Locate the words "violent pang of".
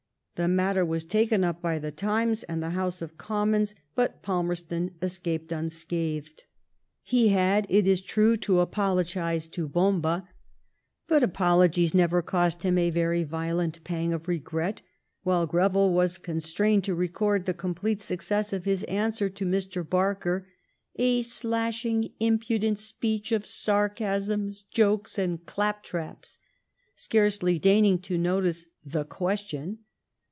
13.23-14.27